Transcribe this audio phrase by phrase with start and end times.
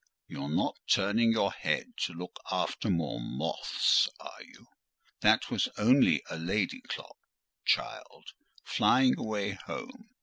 [0.27, 4.65] You're not turning your head to look after more moths, are you?
[5.19, 7.17] That was only a lady clock,
[7.67, 8.29] child,
[8.65, 10.09] 'flying away home.